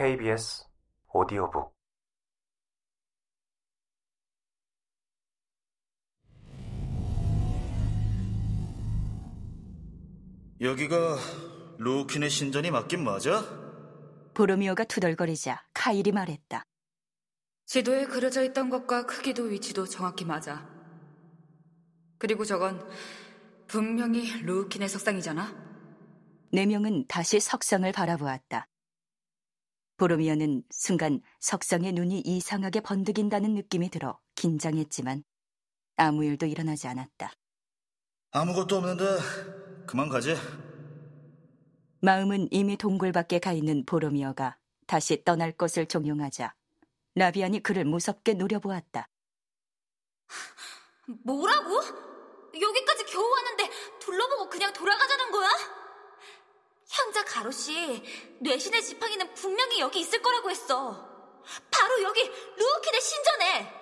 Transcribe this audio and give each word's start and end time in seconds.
KBS 0.00 0.64
오디오북 1.12 1.74
여기가 10.62 11.18
루킨의 11.76 12.30
신전이 12.30 12.70
맞긴 12.70 13.04
맞아? 13.04 13.44
보로미오가 14.32 14.84
투덜거리자 14.84 15.66
카일이 15.74 16.12
말했다. 16.12 16.64
지도에 17.66 18.06
그려져 18.06 18.42
있던 18.44 18.70
것과 18.70 19.04
크기도 19.04 19.42
위치도 19.42 19.84
정확히 19.84 20.24
맞아. 20.24 20.66
그리고 22.16 22.46
저건 22.46 22.88
분명히 23.66 24.40
루킨의 24.44 24.88
석상이잖아. 24.88 25.54
네 26.52 26.64
명은 26.64 27.04
다시 27.06 27.38
석상을 27.38 27.92
바라보았다. 27.92 28.69
보로미오는 30.00 30.62
순간 30.70 31.20
석상의 31.40 31.92
눈이 31.92 32.20
이상하게 32.20 32.80
번득인다는 32.80 33.52
느낌이 33.52 33.90
들어 33.90 34.18
긴장했지만 34.34 35.24
아무 35.96 36.24
일도 36.24 36.46
일어나지 36.46 36.88
않았다. 36.88 37.30
아무것도 38.30 38.78
없는데 38.78 39.04
그만 39.86 40.08
가지. 40.08 40.36
마음은 42.00 42.48
이미 42.50 42.78
동굴 42.78 43.12
밖에 43.12 43.40
가 43.40 43.52
있는 43.52 43.84
보로미오가 43.84 44.56
다시 44.86 45.22
떠날 45.22 45.52
것을 45.52 45.84
종용하자 45.84 46.54
라비안이 47.16 47.62
그를 47.62 47.84
무섭게 47.84 48.32
노려보았다. 48.32 49.06
뭐라고? 51.26 51.74
여기까지 52.58 53.04
겨우 53.04 53.30
왔는데 53.30 53.68
둘러보고 53.98 54.48
그냥 54.48 54.72
돌아가자는 54.72 55.30
거야? 55.30 55.79
형자 56.90 57.24
가로씨, 57.24 58.02
뇌신의 58.40 58.82
지팡이는 58.82 59.32
분명히 59.34 59.78
여기 59.78 60.00
있을 60.00 60.20
거라고 60.20 60.50
했어. 60.50 61.08
바로 61.70 62.02
여기 62.02 62.20
루우킨의 62.24 63.00
신전에. 63.00 63.74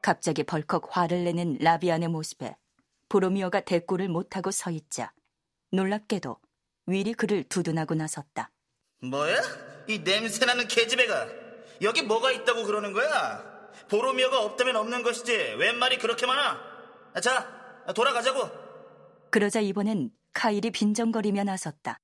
갑자기 0.00 0.44
벌컥 0.44 0.96
화를 0.96 1.24
내는 1.24 1.58
라비안의 1.60 2.08
모습에 2.08 2.56
보로미오가 3.08 3.60
대꾸를 3.62 4.08
못하고 4.08 4.52
서 4.52 4.70
있자 4.70 5.12
놀랍게도 5.72 6.38
윌이 6.86 7.14
그를 7.14 7.42
두둔하고 7.44 7.94
나섰다. 7.96 8.52
뭐야? 9.02 9.42
이 9.88 9.98
냄새나는 9.98 10.68
개집애가 10.68 11.26
여기 11.82 12.02
뭐가 12.02 12.30
있다고 12.30 12.64
그러는 12.64 12.92
거야? 12.92 13.70
보로미오가 13.88 14.40
없다면 14.42 14.76
없는 14.76 15.02
것이지 15.02 15.32
웬 15.58 15.76
말이 15.78 15.98
그렇게 15.98 16.26
많아? 16.26 16.60
아, 17.12 17.20
자, 17.20 17.84
돌아가자고. 17.94 18.48
그러자 19.30 19.60
이번엔 19.60 20.10
카일이 20.32 20.70
빈정거리며 20.70 21.44
나섰다. 21.44 21.98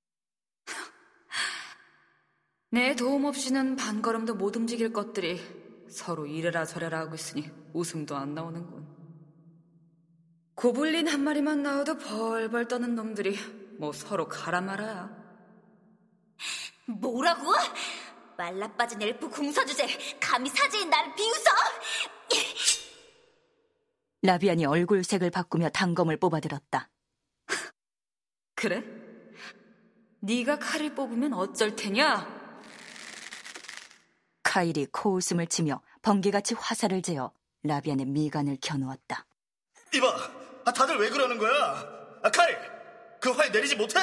내 2.70 2.96
도움 2.96 3.24
없이는 3.24 3.76
반걸음도 3.76 4.34
못 4.34 4.56
움직일 4.56 4.92
것들이 4.92 5.40
서로 5.88 6.26
이래라 6.26 6.64
저래라 6.64 7.00
하고 7.00 7.14
있으니 7.14 7.48
웃음도 7.72 8.16
안 8.16 8.34
나오는군. 8.34 8.86
고블린 10.56 11.06
한 11.06 11.22
마리만 11.22 11.62
나와도 11.62 11.98
벌벌 11.98 12.66
떠는 12.66 12.94
놈들이 12.94 13.36
뭐 13.78 13.92
서로 13.92 14.26
가라 14.28 14.60
말아야. 14.60 15.10
뭐라고? 16.86 17.52
말라 18.36 18.70
빠진 18.74 19.00
엘프 19.00 19.28
궁서주제, 19.30 20.18
감히 20.20 20.50
사제인 20.50 20.90
나를 20.90 21.14
비웃어? 21.14 21.50
라비안이 24.22 24.66
얼굴색을 24.66 25.30
바꾸며 25.30 25.68
단검을 25.70 26.18
뽑아들었다. 26.18 26.90
그래? 28.54 28.82
네가 30.20 30.58
칼을 30.58 30.94
뽑으면 30.94 31.32
어쩔 31.32 31.76
테냐? 31.76 32.35
카일이 34.56 34.86
코웃음을 34.86 35.48
치며 35.48 35.82
번개같이 36.00 36.54
화살을 36.54 37.02
재어 37.02 37.30
라비안의 37.64 38.06
미간을 38.06 38.56
겨누었다. 38.62 39.26
이봐, 39.92 40.06
아, 40.64 40.72
다들 40.72 40.96
왜 40.96 41.10
그러는 41.10 41.36
거야? 41.36 41.52
아, 42.22 42.30
칼, 42.30 43.20
그활 43.20 43.52
내리지 43.52 43.76
못해? 43.76 44.00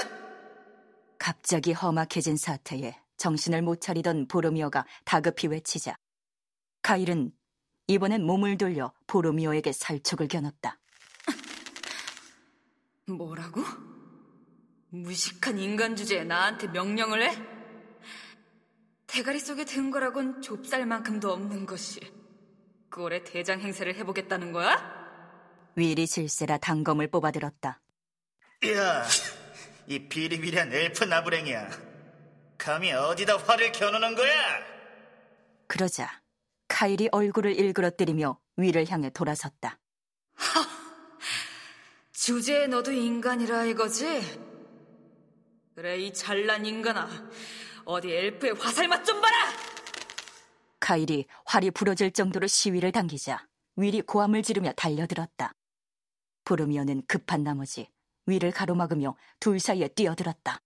갑자기 1.17 1.73
험악해진 1.73 2.37
사태에 2.37 2.95
정신을 3.17 3.63
못 3.63 3.81
차리던 3.81 4.27
보로미오가 4.27 4.85
다급히 5.05 5.47
외치자 5.47 5.97
카일은 6.83 7.31
이번엔 7.87 8.23
몸을 8.23 8.59
돌려 8.59 8.93
보로미오에게 9.07 9.71
살촉을 9.71 10.27
겨눴다. 10.27 10.77
뭐라고? 13.07 13.63
무식한 14.89 15.57
인간 15.57 15.95
주제에 15.95 16.23
나한테 16.23 16.67
명령을 16.67 17.23
해? 17.23 17.52
대가리 19.13 19.39
속에 19.39 19.63
든 19.63 19.91
거라곤 19.91 20.41
좁쌀만큼도 20.41 21.31
없는 21.31 21.67
것이 21.67 21.99
꼴의 22.89 23.23
대장 23.23 23.61
행세를 23.61 23.93
해보겠다는 23.93 24.51
거야? 24.51 25.71
윌이 25.75 26.07
질세라 26.07 26.57
단검을 26.57 27.11
뽑아들었다. 27.11 27.79
이야, 28.63 29.05
이 29.85 29.99
비리비리한 30.09 30.73
엘프 30.73 31.03
나부랭이야. 31.03 31.69
감히 32.57 32.91
어디다 32.91 33.37
활을 33.37 33.71
겨누는 33.71 34.15
거야? 34.15 34.33
그러자 35.67 36.09
카일이 36.67 37.07
얼굴을 37.11 37.53
일그러뜨리며 37.55 38.39
윌을 38.57 38.89
향해 38.89 39.11
돌아섰다. 39.11 39.77
주제에 42.13 42.65
너도 42.65 42.91
인간이라 42.91 43.65
이거지? 43.65 44.21
그래 45.75 45.99
이 45.99 46.11
잘난 46.11 46.65
인간아 46.65 47.07
어디 47.85 48.11
엘프의 48.11 48.53
화살 48.53 48.87
맛 48.87 49.03
좀 49.03 49.21
봐라! 49.21 49.37
카일이 50.79 51.25
활이 51.45 51.71
부러질 51.71 52.11
정도로 52.11 52.47
시위를 52.47 52.91
당기자 52.91 53.45
윌이 53.77 54.01
고함을 54.01 54.43
지르며 54.43 54.73
달려들었다. 54.73 55.53
보르미오는 56.45 57.03
급한 57.07 57.43
나머지 57.43 57.89
위를 58.25 58.51
가로막으며 58.51 59.15
둘 59.39 59.59
사이에 59.59 59.87
뛰어들었다. 59.89 60.59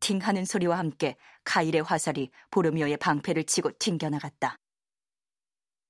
팅 0.00 0.18
하는 0.18 0.44
소리와 0.44 0.78
함께 0.78 1.16
카일의 1.44 1.82
화살이 1.82 2.30
보르미오의 2.50 2.96
방패를 2.96 3.44
치고 3.44 3.72
튕겨나갔다. 3.78 4.56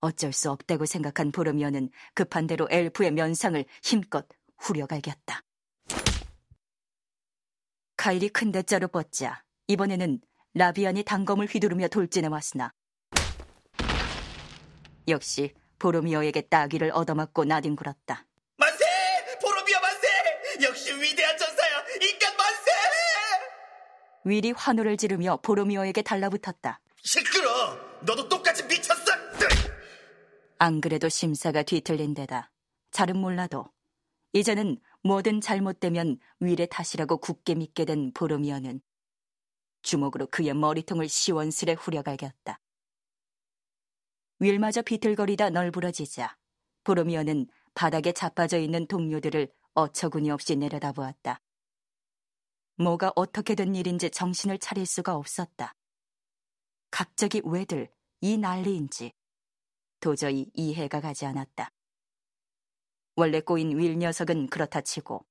어쩔 0.00 0.32
수 0.32 0.50
없다고 0.50 0.84
생각한 0.86 1.32
보르미오는 1.32 1.90
급한 2.14 2.46
대로 2.46 2.66
엘프의 2.70 3.12
면상을 3.12 3.64
힘껏 3.82 4.26
후려갈겼다. 4.58 5.40
카일이 8.00 8.30
큰 8.30 8.50
대자로 8.50 8.88
뻗자 8.88 9.44
이번에는 9.66 10.22
라비안이 10.54 11.02
단검을 11.02 11.46
휘두르며 11.48 11.88
돌진해 11.88 12.28
왔으나 12.28 12.72
역시 15.06 15.52
보로미오에게 15.78 16.48
따귀를 16.48 16.92
얻어맞고 16.94 17.44
나뒹굴었다. 17.44 18.26
만세! 18.56 18.84
보로미오 19.42 19.80
만세! 19.80 20.08
역시 20.62 20.94
위대한 20.94 21.36
전사야! 21.36 21.84
인간 22.00 22.36
만세! 22.38 22.70
윌이 24.24 24.52
환호를 24.52 24.96
지르며 24.96 25.38
보로미오에게 25.42 26.00
달라붙었다. 26.00 26.80
시끄러! 27.02 27.76
너도 28.00 28.30
똑같이 28.30 28.64
미쳤어! 28.64 29.12
안 30.56 30.80
그래도 30.80 31.10
심사가 31.10 31.62
뒤틀린 31.62 32.14
데다 32.14 32.50
잘은 32.92 33.18
몰라도 33.18 33.66
이제는 34.32 34.78
뭐든 35.02 35.40
잘못되면 35.40 36.18
윌의 36.40 36.68
탓이라고 36.70 37.18
굳게 37.18 37.54
믿게 37.54 37.84
된 37.84 38.12
보로미오는 38.12 38.80
주먹으로 39.82 40.26
그의 40.26 40.52
머리통을 40.54 41.08
시원스레 41.08 41.72
후려갈겼다. 41.72 42.60
윌마저 44.40 44.82
비틀거리다 44.82 45.50
널브러지자 45.50 46.36
보로미오는 46.84 47.46
바닥에 47.74 48.12
자빠져 48.12 48.58
있는 48.58 48.86
동료들을 48.86 49.48
어처구니 49.74 50.30
없이 50.30 50.56
내려다보았다. 50.56 51.40
뭐가 52.76 53.12
어떻게 53.16 53.54
된 53.54 53.74
일인지 53.74 54.10
정신을 54.10 54.58
차릴 54.58 54.86
수가 54.86 55.14
없었다. 55.14 55.74
갑자기 56.90 57.40
왜들 57.44 57.90
이 58.20 58.36
난리인지 58.36 59.12
도저히 60.00 60.50
이해가 60.54 61.00
가지 61.00 61.26
않았다. 61.26 61.70
원래 63.20 63.40
꼬인 63.42 63.76
윌 63.76 63.98
녀석은 63.98 64.46
그렇다 64.46 64.80
치고 64.80 65.26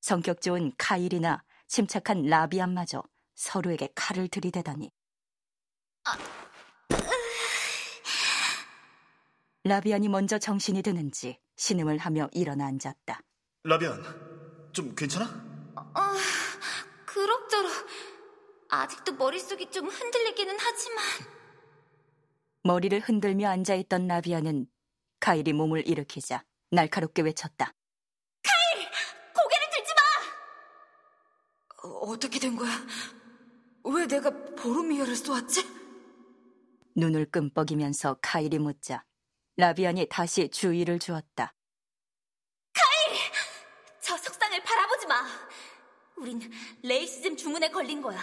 성격 0.00 0.40
좋은 0.40 0.70
카일이나 0.78 1.42
침착한 1.66 2.22
라비안마저 2.22 3.02
서로에게 3.34 3.88
칼을 3.96 4.28
들이대다니. 4.28 4.92
라비안이 9.64 10.08
먼저 10.08 10.38
정신이 10.38 10.82
드는지 10.82 11.40
신음을 11.56 11.98
하며 11.98 12.28
일어나 12.30 12.66
앉았다. 12.66 13.20
라비안, 13.64 14.70
좀 14.72 14.94
괜찮아? 14.94 15.24
어, 15.74 16.00
그럭저럭. 17.06 17.72
아직도 18.70 19.14
머릿속이 19.14 19.72
좀 19.72 19.88
흔들리기는 19.88 20.56
하지만. 20.60 21.04
머리를 22.62 23.00
흔들며 23.00 23.48
앉아있던 23.48 24.06
라비안은 24.06 24.68
카일이 25.18 25.52
몸을 25.52 25.88
일으키자 25.88 26.44
날카롭게 26.70 27.22
외쳤다. 27.22 27.72
고개를 29.34 29.66
들지 29.72 29.92
마! 29.94 31.88
어, 31.88 31.98
어떻게 32.10 32.38
된 32.38 32.56
거야? 32.56 32.70
왜 33.84 34.06
내가 34.06 34.30
보로미어를 34.56 35.14
쏘았지? 35.14 35.64
눈을 36.96 37.30
끔뻑이면서 37.30 38.18
카일이 38.20 38.58
묻자 38.58 39.04
라비안이 39.56 40.08
다시 40.08 40.48
주의를 40.50 40.98
주었다. 40.98 41.54
저 44.00 44.16
석상을 44.16 44.62
바라보지 44.62 45.06
마. 45.06 45.26
우린 46.16 46.40
레이시즘 46.82 47.36
주문에 47.36 47.70
걸린 47.70 48.00
거야. 48.00 48.18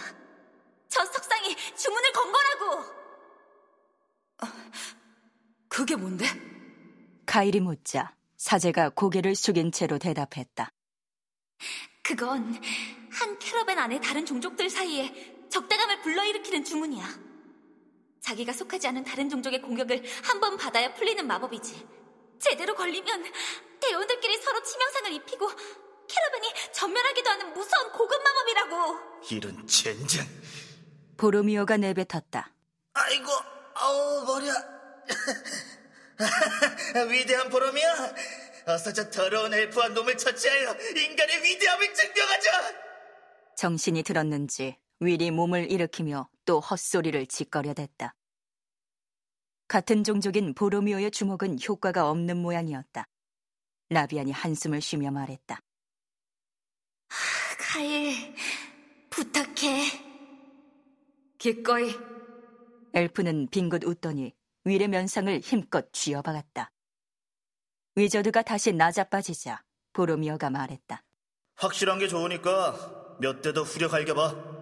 저 0.88 1.04
석상이 1.04 1.54
주문을 1.76 2.12
건 2.12 2.32
거라고. 2.32 3.04
그게 5.68 5.96
뭔데? 5.96 6.26
카일이 7.26 7.60
묻자 7.60 8.14
사제가 8.48 8.90
고개를 8.90 9.34
숙인 9.34 9.72
채로 9.72 9.98
대답했다. 9.98 10.70
그건 12.02 12.60
한 13.10 13.38
캐러밴 13.38 13.78
안에 13.78 14.00
다른 14.00 14.26
종족들 14.26 14.68
사이에 14.68 15.46
적대감을 15.50 16.02
불러일으키는 16.02 16.62
주문이야. 16.62 17.06
자기가 18.20 18.52
속하지 18.52 18.86
않은 18.88 19.04
다른 19.04 19.30
종족의 19.30 19.62
공격을 19.62 20.02
한 20.24 20.40
번 20.40 20.58
받아야 20.58 20.92
풀리는 20.92 21.26
마법이지. 21.26 21.88
제대로 22.38 22.74
걸리면 22.74 23.24
대원들끼리 23.80 24.36
서로 24.42 24.62
치명상을 24.62 25.12
입히고 25.12 25.48
캐러밴이 26.06 26.52
전멸하기도 26.74 27.30
하는 27.30 27.52
무서운 27.54 27.92
고급 27.92 28.22
마법이라고. 28.22 28.98
이런 29.30 29.66
젠장. 29.66 30.26
보로미오가 31.16 31.78
내뱉었다. 31.78 32.52
아이고, 32.92 33.30
아우 33.74 34.24
머리야. 34.26 34.52
위대한 37.10 37.48
보람이야. 37.50 38.14
어서 38.66 38.92
저 38.92 39.10
더러운 39.10 39.52
엘프한 39.52 39.94
놈을 39.94 40.16
처치하여 40.16 40.76
인간의 40.96 41.42
위대함을 41.44 41.94
증명하자. 41.94 42.84
정신이 43.56 44.02
들었는지 44.02 44.78
윌이 45.00 45.30
몸을 45.30 45.70
일으키며 45.70 46.28
또 46.44 46.60
헛소리를 46.60 47.26
짓거려댔다. 47.26 48.14
같은 49.68 50.04
종족인 50.04 50.54
보로미오의 50.54 51.10
주먹은 51.10 51.58
효과가 51.66 52.10
없는 52.10 52.36
모양이었다. 52.36 53.08
라비안이 53.90 54.32
한숨을 54.32 54.80
쉬며 54.80 55.10
말했다. 55.10 55.60
카일, 57.58 58.34
부탁해. 59.10 59.84
기꺼이. 61.38 61.94
엘프는 62.94 63.48
빙긋 63.50 63.84
웃더니 63.84 64.34
윌의 64.64 64.88
면상을 64.88 65.40
힘껏 65.40 65.92
쥐어박았다. 65.92 66.70
위저드가 67.96 68.42
다시 68.42 68.72
나자빠지자 68.72 69.62
보로미오가 69.92 70.50
말했다. 70.50 71.02
확실한 71.56 71.98
게 71.98 72.08
좋으니까 72.08 73.16
몇 73.20 73.42
대 73.42 73.52
더 73.52 73.62
후려 73.62 73.88
갈겨봐. 73.88 74.54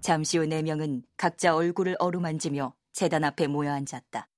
잠시 0.00 0.38
후 0.38 0.46
네 0.46 0.62
명은 0.62 1.02
각자 1.16 1.56
얼굴을 1.56 1.96
어루만지며 1.98 2.74
재단 2.92 3.24
앞에 3.24 3.48
모여 3.48 3.72
앉았다. 3.72 4.28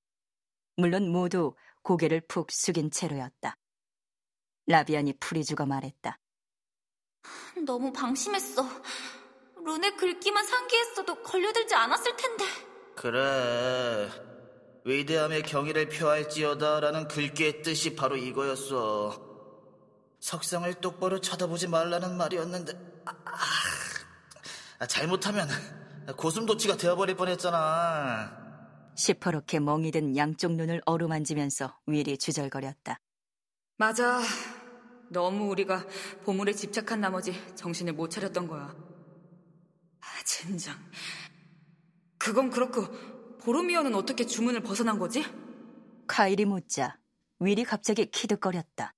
물론 0.76 1.10
모두 1.10 1.54
고개를 1.82 2.22
푹 2.22 2.50
숙인 2.50 2.90
채로였다. 2.90 3.56
라비안이 4.66 5.14
풀이 5.20 5.44
죽어 5.44 5.66
말했다. 5.66 6.18
너무 7.64 7.92
방심했어. 7.92 8.64
룬의 9.64 9.96
글귀만 9.96 10.46
상기했어도 10.46 11.22
걸려들지 11.22 11.74
않았을 11.74 12.16
텐데. 12.16 12.44
그래. 12.96 14.08
위대함의 14.84 15.42
경의를 15.42 15.88
표할지어다라는 15.88 17.08
글귀의 17.08 17.62
뜻이 17.62 17.94
바로 17.94 18.16
이거였어. 18.16 19.26
석상을 20.20 20.72
똑바로 20.74 21.20
쳐다보지 21.20 21.68
말라는 21.68 22.16
말이었는데, 22.16 22.72
아, 23.04 23.12
아, 24.78 24.86
잘못하면 24.86 25.48
고슴도치가 26.16 26.76
되어버릴 26.76 27.16
뻔했잖아. 27.16 28.48
시퍼렇게 28.96 29.60
멍이 29.60 29.90
든 29.92 30.16
양쪽 30.16 30.52
눈을 30.52 30.82
어루만지면서 30.86 31.78
윌이 31.86 32.18
주절거렸다. 32.18 32.98
맞아. 33.76 34.20
너무 35.10 35.48
우리가 35.50 35.84
보물에 36.24 36.52
집착한 36.52 37.00
나머지 37.00 37.32
정신을 37.56 37.94
못 37.94 38.10
차렸던 38.10 38.46
거야. 38.46 38.74
아, 40.00 40.06
젠장. 40.24 40.76
그건 42.18 42.50
그렇고 42.50 42.86
보로미오는 43.38 43.94
어떻게 43.94 44.26
주문을 44.26 44.62
벗어난 44.62 44.98
거지? 44.98 45.24
카일이 46.06 46.44
묻자 46.44 46.98
윌이 47.40 47.64
갑자기 47.64 48.06
키득거렸다. 48.06 48.94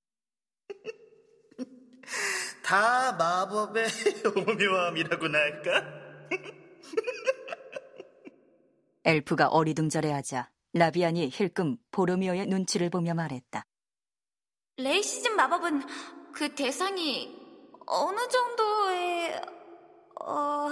다 2.65 3.13
마법의 3.13 3.87
오묘함이라고나 4.37 5.39
할까? 5.39 6.01
엘프가 9.05 9.49
어리둥절해하자 9.49 10.51
라비안이 10.73 11.31
힐끔 11.33 11.77
보로미오의 11.91 12.47
눈치를 12.47 12.91
보며 12.91 13.15
말했다. 13.15 13.65
레이시즘 14.83 15.37
마법은 15.37 15.83
그 16.33 16.55
대상이 16.55 17.39
어느 17.87 18.29
정도의 18.29 19.41
어 20.23 20.69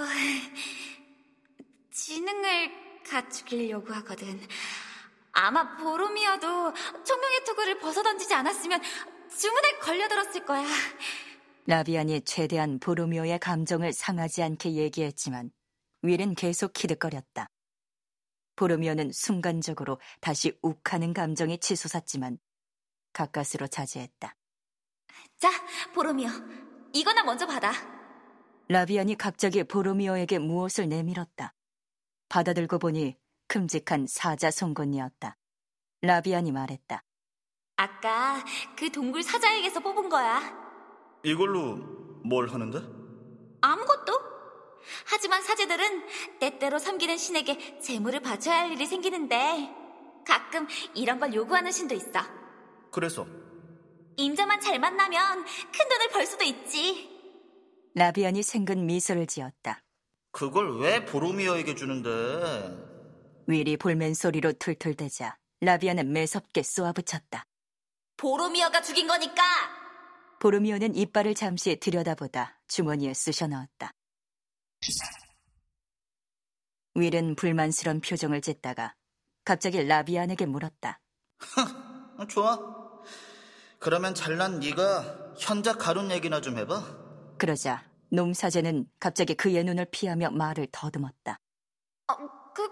지능을 1.91 3.03
갖추기려고 3.03 3.93
하거든. 3.95 4.39
아마 5.31 5.77
보로미어도 5.77 6.73
총명의 7.03 7.43
투구를 7.45 7.79
벗어던지지 7.79 8.33
않았으면 8.33 8.81
주문에 9.37 9.77
걸려들었을 9.79 10.45
거야. 10.45 10.65
라비안이 11.67 12.21
최대한 12.21 12.79
보로미오의 12.79 13.39
감정을 13.39 13.93
상하지 13.93 14.41
않게 14.41 14.73
얘기했지만 14.73 15.51
윌은 16.01 16.33
계속 16.33 16.73
키득거렸다. 16.73 17.49
보로미오는 18.55 19.11
순간적으로 19.11 19.99
다시 20.19 20.57
욱하는 20.61 21.13
감정이 21.13 21.59
치솟았지만 21.59 22.39
가까스로 23.13 23.67
자제했다. 23.67 24.35
자, 25.37 25.49
보로미어, 25.93 26.29
이거나 26.93 27.23
먼저 27.23 27.45
받아. 27.47 27.71
라비안이 28.67 29.15
갑자기 29.15 29.63
보로미오에게 29.63 30.39
무엇을 30.39 30.89
내밀었다. 30.89 31.53
받아들고 32.29 32.77
보니 32.79 33.17
큼직한 33.47 34.05
사자 34.07 34.51
송곳니였다. 34.51 35.35
라비안이 36.01 36.51
말했다. 36.51 37.03
아까 37.77 38.43
그 38.77 38.91
동굴 38.91 39.23
사자에게서 39.23 39.79
뽑은 39.79 40.09
거야. 40.09 40.39
이걸로 41.23 41.77
뭘 42.23 42.47
하는데? 42.49 42.79
아무것도. 43.61 44.13
하지만 45.05 45.41
사제들은 45.41 46.39
때때로 46.39 46.77
섬기는 46.79 47.17
신에게 47.17 47.79
재물을 47.79 48.19
바쳐야 48.19 48.59
할 48.59 48.71
일이 48.71 48.85
생기는데 48.85 49.69
가끔 50.25 50.67
이런 50.93 51.19
걸 51.19 51.33
요구하는 51.33 51.71
신도 51.71 51.95
있어. 51.95 52.19
그래서 52.91 53.25
임자만 54.17 54.59
잘 54.59 54.79
만나면 54.79 55.45
큰 55.45 55.89
돈을 55.89 56.09
벌 56.11 56.25
수도 56.25 56.43
있지. 56.43 57.09
라비안이 57.95 58.43
생근 58.43 58.85
미소를 58.85 59.27
지었다. 59.27 59.81
그걸 60.31 60.79
왜 60.79 61.05
보로미어에게 61.05 61.75
주는데? 61.75 62.09
윌이 63.47 63.77
볼멘 63.77 64.13
소리로 64.13 64.53
툴툴대자 64.53 65.37
라비안은 65.61 66.11
매섭게 66.13 66.63
쏘아붙였다. 66.63 67.45
보로미어가 68.17 68.81
죽인 68.81 69.07
거니까. 69.07 69.41
보르미오는 70.39 70.95
이빨을 70.95 71.35
잠시 71.35 71.77
들여다보다 71.79 72.61
주머니에 72.67 73.13
쑤셔 73.13 73.47
넣었다. 73.47 73.91
윌은 76.95 77.35
불만스런 77.35 78.01
표정을 78.01 78.41
짓다가 78.41 78.95
갑자기 79.43 79.83
라비안에게 79.83 80.45
물었다. 80.45 80.99
어, 82.17 82.27
좋아. 82.27 82.78
그러면 83.79 84.13
잘난 84.13 84.59
네가 84.59 85.35
현자 85.37 85.73
가룬 85.73 86.11
얘기나 86.11 86.41
좀 86.41 86.57
해봐. 86.57 87.35
그러자 87.37 87.85
놈 88.11 88.33
사제는 88.33 88.87
갑자기 88.99 89.35
그의 89.35 89.63
눈을 89.63 89.85
피하며 89.89 90.31
말을 90.31 90.67
더듬었다. 90.71 91.39
어, 92.07 92.15
그 92.53 92.67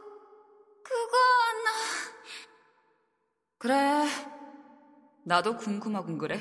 그건 0.84 1.18
그래. 3.58 4.06
나도 5.26 5.58
궁금하군 5.58 6.18
그래. 6.18 6.40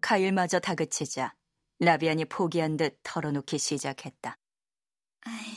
카일마저 0.00 0.58
다그치자 0.60 1.34
라비안이 1.80 2.26
포기한 2.26 2.76
듯 2.76 2.98
털어놓기 3.02 3.58
시작했다. 3.58 4.38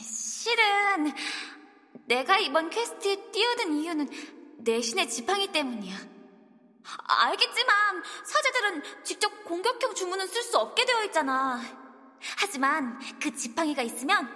실은 0.02 1.12
내가 2.06 2.38
이번 2.38 2.68
퀘스트에 2.70 3.30
뛰어든 3.30 3.74
이유는 3.74 4.08
뇌신의 4.58 5.08
지팡이 5.08 5.50
때문이야. 5.52 6.09
알겠지만 6.84 8.02
사제들은 8.24 9.04
직접 9.04 9.44
공격형 9.44 9.94
주문은 9.94 10.26
쓸 10.26 10.42
수 10.42 10.58
없게 10.58 10.84
되어 10.84 11.04
있잖아. 11.04 11.60
하지만 12.38 12.98
그 13.20 13.34
지팡이가 13.34 13.82
있으면 13.82 14.28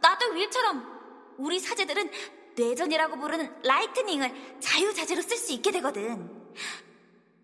나도 0.00 0.32
윌처럼 0.32 1.36
우리 1.38 1.58
사제들은 1.58 2.10
뇌전이라고 2.56 3.18
부르는 3.18 3.62
lightning을 3.62 4.58
자유자재로 4.60 5.22
쓸 5.22 5.36
수 5.36 5.52
있게 5.52 5.70
되거든. 5.72 6.52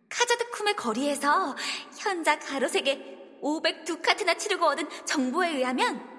카자드쿰의 0.08 0.76
거리에서 0.76 1.56
현자 1.98 2.38
가로색에 2.38 3.38
502카트나 3.42 4.38
치르고 4.38 4.66
얻은 4.66 4.88
정보에 5.04 5.50
의하면 5.56 6.16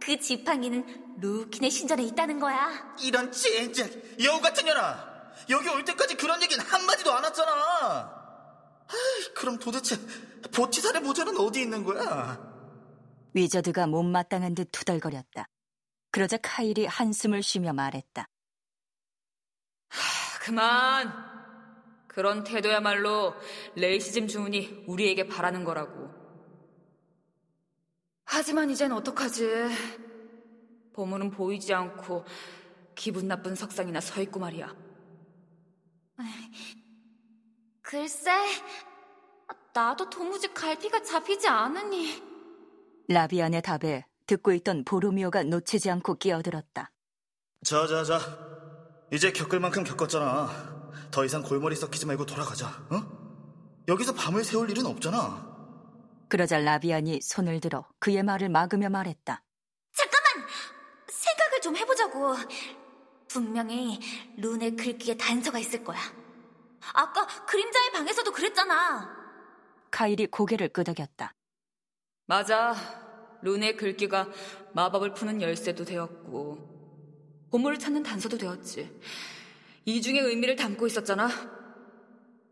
그 0.00 0.18
지팡이는 0.18 1.18
루킨의 1.20 1.70
신전에 1.70 2.02
있다는 2.04 2.40
거야. 2.40 2.94
이런 3.00 3.30
젠장 3.30 3.88
여우 4.22 4.40
같은 4.40 4.64
년아 4.64 5.10
여기 5.50 5.68
올 5.68 5.84
때까지 5.84 6.16
그런 6.16 6.42
얘기는 6.42 6.64
한마디도 6.64 7.12
안 7.12 7.24
했잖아 7.24 8.20
아이, 8.88 9.34
그럼 9.50 9.58
도대체 9.58 9.96
보티살의 10.54 11.02
모자는 11.02 11.36
어디 11.38 11.62
있는 11.62 11.82
거야? 11.82 12.38
위저드가 13.34 13.88
못마땅한 13.88 14.54
듯 14.54 14.68
투덜거렸다. 14.70 15.48
그러자 16.12 16.36
카일이 16.36 16.86
한숨을 16.86 17.42
쉬며 17.42 17.72
말했다. 17.72 18.28
그만! 20.40 21.30
그런 22.06 22.44
태도야말로 22.44 23.34
레이시즘 23.74 24.28
주문이 24.28 24.84
우리에게 24.86 25.26
바라는 25.26 25.64
거라고. 25.64 26.10
하지만 28.24 28.70
이젠 28.70 28.92
어떡하지? 28.92 29.68
보물은 30.92 31.30
보이지 31.30 31.74
않고 31.74 32.24
기분 32.94 33.26
나쁜 33.26 33.56
석상이나 33.56 34.00
서 34.00 34.20
있고 34.22 34.38
말이야. 34.38 34.76
글쎄, 37.82 38.30
나도 39.72 40.08
도무지 40.10 40.52
갈피가 40.52 41.02
잡히지 41.02 41.48
않으니. 41.48 42.22
라비안의 43.08 43.62
답에 43.62 44.04
듣고 44.26 44.52
있던 44.52 44.84
보로미오가 44.84 45.42
놓치지 45.44 45.90
않고 45.90 46.16
끼어들었다. 46.18 46.90
자 47.64 47.86
자 47.86 48.04
자 48.04 48.18
이제 49.12 49.32
겪을 49.32 49.58
만큼 49.60 49.84
겪었잖아 49.84 50.48
더 51.10 51.24
이상 51.24 51.42
골머리 51.42 51.74
썩히지 51.76 52.06
말고 52.06 52.24
돌아가자 52.24 52.68
어? 52.90 53.82
여기서 53.88 54.14
밤을 54.14 54.44
새울 54.44 54.70
일은 54.70 54.86
없잖아 54.86 55.50
그러자 56.28 56.58
라비안이 56.58 57.20
손을 57.22 57.60
들어 57.60 57.84
그의 57.98 58.22
말을 58.22 58.48
막으며 58.48 58.88
말했다. 58.88 59.42
잠깐만! 59.92 60.48
생각을 61.08 61.60
좀 61.60 61.76
해보자고. 61.76 62.36
분명히 63.28 63.98
룬의 64.38 64.76
글귀에 64.76 65.16
단서가 65.16 65.58
있을 65.58 65.82
거야. 65.82 65.98
아까 66.94 67.26
그림자의 67.46 67.90
방에서도 67.92 68.30
그랬잖아. 68.32 69.19
카일이 69.90 70.26
고개를 70.26 70.68
끄덕였다. 70.68 71.34
맞아. 72.26 72.74
룬의 73.42 73.76
글귀가 73.76 74.28
마법을 74.74 75.14
푸는 75.14 75.42
열쇠도 75.42 75.84
되었고, 75.84 77.48
보물을 77.50 77.78
찾는 77.78 78.02
단서도 78.02 78.38
되었지. 78.38 79.00
이중의 79.84 80.22
의미를 80.22 80.56
담고 80.56 80.86
있었잖아. 80.86 81.28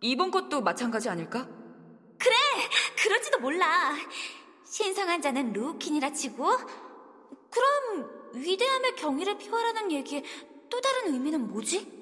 이번 0.01 0.31
것도 0.31 0.63
마찬가지 0.63 1.09
아닐까? 1.09 1.49
그래! 2.19 2.35
그럴지도 3.03 3.39
몰라. 3.41 3.95
신성한 4.65 5.23
자는 5.23 5.53
루킨이라 5.53 6.13
치고, 6.13 6.45
그럼 7.51 8.33
위대함의 8.35 8.97
경의를 8.97 9.39
표하라는 9.39 9.93
얘기의 9.93 10.25
또 10.69 10.81
다른 10.81 11.15
의미는 11.15 11.49
뭐지? 11.49 11.98